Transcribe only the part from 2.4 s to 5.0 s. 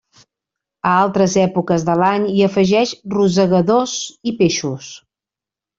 afegeix rosegadors i peixos.